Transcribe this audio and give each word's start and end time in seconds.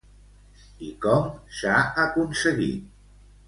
I 0.87 0.89
com 1.03 1.29
s'ha 1.59 1.77
aconseguit? 2.07 2.93